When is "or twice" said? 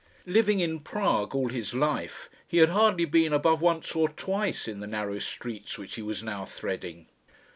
3.95-4.67